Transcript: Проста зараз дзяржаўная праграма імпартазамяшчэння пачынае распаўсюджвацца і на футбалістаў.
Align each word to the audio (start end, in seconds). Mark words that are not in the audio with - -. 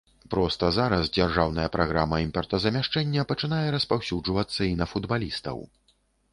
Проста 0.33 0.69
зараз 0.77 1.11
дзяржаўная 1.17 1.65
праграма 1.75 2.17
імпартазамяшчэння 2.25 3.27
пачынае 3.35 3.63
распаўсюджвацца 3.79 4.61
і 4.73 4.75
на 4.83 4.93
футбалістаў. 4.95 5.57